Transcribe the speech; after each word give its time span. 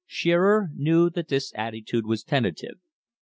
Shearer 0.07 0.69
knew 0.73 1.11
that 1.11 1.27
this 1.27 1.51
attitude 1.55 2.07
was 2.07 2.23
tentative. 2.23 2.79